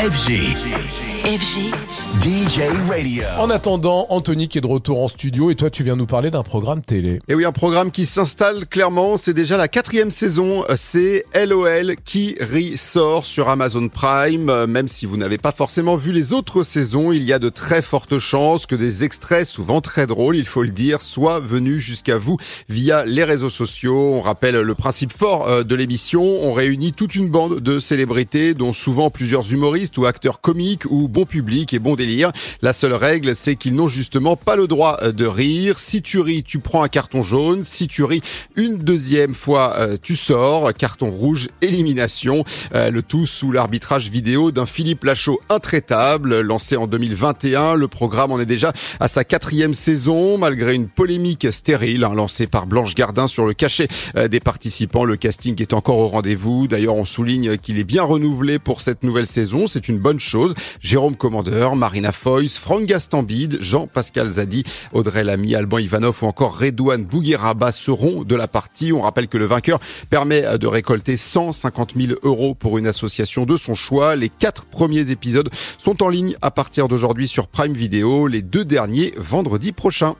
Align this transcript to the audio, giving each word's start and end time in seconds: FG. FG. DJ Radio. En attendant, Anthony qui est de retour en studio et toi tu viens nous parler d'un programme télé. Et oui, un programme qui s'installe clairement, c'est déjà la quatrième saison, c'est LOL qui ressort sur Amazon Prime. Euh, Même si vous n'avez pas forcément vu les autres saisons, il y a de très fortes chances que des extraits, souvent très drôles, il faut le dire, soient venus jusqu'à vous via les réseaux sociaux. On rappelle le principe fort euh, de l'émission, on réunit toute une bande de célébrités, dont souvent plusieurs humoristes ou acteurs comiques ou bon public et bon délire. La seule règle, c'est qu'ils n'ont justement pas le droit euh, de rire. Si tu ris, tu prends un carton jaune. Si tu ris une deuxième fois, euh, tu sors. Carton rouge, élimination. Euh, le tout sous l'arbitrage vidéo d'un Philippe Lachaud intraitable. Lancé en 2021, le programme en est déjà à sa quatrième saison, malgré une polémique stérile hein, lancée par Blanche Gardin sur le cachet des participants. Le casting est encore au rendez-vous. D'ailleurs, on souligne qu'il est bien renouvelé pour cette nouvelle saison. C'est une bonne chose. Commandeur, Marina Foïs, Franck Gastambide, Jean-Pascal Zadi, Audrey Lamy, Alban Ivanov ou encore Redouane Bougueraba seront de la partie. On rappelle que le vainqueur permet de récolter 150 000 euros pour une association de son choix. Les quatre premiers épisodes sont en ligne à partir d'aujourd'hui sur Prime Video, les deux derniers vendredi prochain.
FG. 0.00 1.09
FG. 1.24 1.74
DJ 2.20 2.60
Radio. 2.88 3.22
En 3.38 3.50
attendant, 3.50 4.06
Anthony 4.08 4.48
qui 4.48 4.58
est 4.58 4.60
de 4.60 4.66
retour 4.66 5.02
en 5.02 5.08
studio 5.08 5.50
et 5.50 5.54
toi 5.54 5.70
tu 5.70 5.82
viens 5.82 5.94
nous 5.96 6.06
parler 6.06 6.30
d'un 6.30 6.42
programme 6.42 6.82
télé. 6.82 7.20
Et 7.28 7.34
oui, 7.34 7.44
un 7.44 7.52
programme 7.52 7.90
qui 7.90 8.06
s'installe 8.06 8.66
clairement, 8.66 9.16
c'est 9.16 9.34
déjà 9.34 9.56
la 9.56 9.68
quatrième 9.68 10.10
saison, 10.10 10.64
c'est 10.76 11.24
LOL 11.34 11.96
qui 12.04 12.36
ressort 12.40 13.24
sur 13.26 13.48
Amazon 13.48 13.88
Prime. 13.88 14.48
Euh, 14.48 14.66
Même 14.66 14.88
si 14.88 15.06
vous 15.06 15.16
n'avez 15.16 15.38
pas 15.38 15.52
forcément 15.52 15.96
vu 15.96 16.12
les 16.12 16.32
autres 16.32 16.62
saisons, 16.62 17.12
il 17.12 17.22
y 17.22 17.32
a 17.32 17.38
de 17.38 17.48
très 17.48 17.82
fortes 17.82 18.18
chances 18.18 18.66
que 18.66 18.74
des 18.74 19.04
extraits, 19.04 19.46
souvent 19.46 19.80
très 19.80 20.06
drôles, 20.06 20.36
il 20.36 20.46
faut 20.46 20.62
le 20.62 20.70
dire, 20.70 21.02
soient 21.02 21.40
venus 21.40 21.82
jusqu'à 21.82 22.18
vous 22.18 22.38
via 22.68 23.04
les 23.04 23.24
réseaux 23.24 23.50
sociaux. 23.50 24.14
On 24.14 24.20
rappelle 24.20 24.56
le 24.56 24.74
principe 24.74 25.12
fort 25.12 25.48
euh, 25.48 25.64
de 25.64 25.74
l'émission, 25.74 26.22
on 26.22 26.52
réunit 26.52 26.92
toute 26.92 27.14
une 27.14 27.28
bande 27.28 27.60
de 27.60 27.78
célébrités, 27.78 28.54
dont 28.54 28.72
souvent 28.72 29.10
plusieurs 29.10 29.52
humoristes 29.52 29.96
ou 29.98 30.06
acteurs 30.06 30.40
comiques 30.40 30.84
ou 30.90 31.09
bon 31.10 31.26
public 31.26 31.74
et 31.74 31.78
bon 31.78 31.96
délire. 31.96 32.32
La 32.62 32.72
seule 32.72 32.94
règle, 32.94 33.34
c'est 33.34 33.56
qu'ils 33.56 33.74
n'ont 33.74 33.88
justement 33.88 34.36
pas 34.36 34.56
le 34.56 34.66
droit 34.66 34.98
euh, 35.02 35.12
de 35.12 35.26
rire. 35.26 35.78
Si 35.78 36.02
tu 36.02 36.20
ris, 36.20 36.42
tu 36.42 36.58
prends 36.58 36.82
un 36.82 36.88
carton 36.88 37.22
jaune. 37.22 37.64
Si 37.64 37.88
tu 37.88 38.04
ris 38.04 38.22
une 38.56 38.78
deuxième 38.78 39.34
fois, 39.34 39.74
euh, 39.76 39.96
tu 40.00 40.16
sors. 40.16 40.72
Carton 40.74 41.10
rouge, 41.10 41.48
élimination. 41.60 42.44
Euh, 42.74 42.90
le 42.90 43.02
tout 43.02 43.26
sous 43.26 43.52
l'arbitrage 43.52 44.08
vidéo 44.08 44.50
d'un 44.50 44.66
Philippe 44.66 45.04
Lachaud 45.04 45.40
intraitable. 45.48 46.40
Lancé 46.40 46.76
en 46.76 46.86
2021, 46.86 47.74
le 47.74 47.88
programme 47.88 48.32
en 48.32 48.40
est 48.40 48.46
déjà 48.46 48.72
à 49.00 49.08
sa 49.08 49.24
quatrième 49.24 49.74
saison, 49.74 50.38
malgré 50.38 50.74
une 50.74 50.88
polémique 50.88 51.52
stérile 51.52 52.04
hein, 52.04 52.14
lancée 52.14 52.46
par 52.46 52.66
Blanche 52.66 52.94
Gardin 52.94 53.26
sur 53.26 53.46
le 53.46 53.54
cachet 53.54 53.88
des 54.30 54.40
participants. 54.40 55.04
Le 55.04 55.16
casting 55.16 55.60
est 55.60 55.72
encore 55.72 55.98
au 55.98 56.08
rendez-vous. 56.08 56.68
D'ailleurs, 56.68 56.94
on 56.94 57.04
souligne 57.04 57.56
qu'il 57.58 57.78
est 57.78 57.84
bien 57.84 58.02
renouvelé 58.02 58.58
pour 58.58 58.80
cette 58.80 59.02
nouvelle 59.02 59.26
saison. 59.26 59.66
C'est 59.66 59.88
une 59.88 59.98
bonne 59.98 60.20
chose. 60.20 60.54
Commandeur, 61.08 61.76
Marina 61.76 62.12
Foïs, 62.12 62.58
Franck 62.58 62.84
Gastambide, 62.84 63.56
Jean-Pascal 63.60 64.28
Zadi, 64.28 64.64
Audrey 64.92 65.24
Lamy, 65.24 65.54
Alban 65.54 65.78
Ivanov 65.78 66.18
ou 66.22 66.26
encore 66.26 66.58
Redouane 66.58 67.04
Bougueraba 67.04 67.72
seront 67.72 68.22
de 68.22 68.34
la 68.34 68.48
partie. 68.48 68.92
On 68.92 69.00
rappelle 69.00 69.28
que 69.28 69.38
le 69.38 69.46
vainqueur 69.46 69.80
permet 70.10 70.58
de 70.58 70.66
récolter 70.66 71.16
150 71.16 71.94
000 71.96 72.18
euros 72.22 72.54
pour 72.54 72.76
une 72.76 72.86
association 72.86 73.46
de 73.46 73.56
son 73.56 73.74
choix. 73.74 74.14
Les 74.14 74.28
quatre 74.28 74.66
premiers 74.66 75.10
épisodes 75.10 75.48
sont 75.78 76.02
en 76.02 76.08
ligne 76.10 76.36
à 76.42 76.50
partir 76.50 76.86
d'aujourd'hui 76.86 77.28
sur 77.28 77.48
Prime 77.48 77.72
Video, 77.72 78.26
les 78.26 78.42
deux 78.42 78.64
derniers 78.64 79.14
vendredi 79.16 79.72
prochain. 79.72 80.16